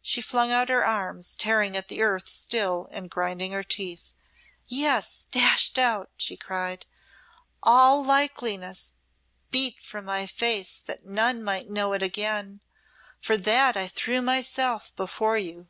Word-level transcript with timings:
She 0.00 0.20
flung 0.22 0.52
out 0.52 0.68
her 0.68 0.86
arms, 0.86 1.34
tearing 1.34 1.76
at 1.76 1.88
the 1.88 2.02
earth 2.02 2.28
still 2.28 2.86
and 2.92 3.10
grinding 3.10 3.50
her 3.50 3.64
teeth. 3.64 4.14
"Yes 4.68 5.26
dashed 5.28 5.76
out!" 5.76 6.08
she 6.16 6.36
cried; 6.36 6.86
"all 7.60 8.04
likeness 8.04 8.92
beaten 9.50 9.80
from 9.82 10.04
my 10.04 10.24
face 10.26 10.76
that 10.76 11.04
none 11.04 11.42
might 11.42 11.68
know 11.68 11.94
it 11.94 12.00
again. 12.04 12.60
For 13.20 13.36
that 13.38 13.76
I 13.76 13.88
threw 13.88 14.22
myself 14.22 14.94
before 14.94 15.36
you." 15.36 15.66